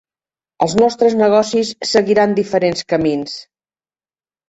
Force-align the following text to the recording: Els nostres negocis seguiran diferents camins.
Els 0.65 0.73
nostres 0.79 1.17
negocis 1.19 1.71
seguiran 1.91 2.37
diferents 2.43 2.91
camins. 2.97 3.41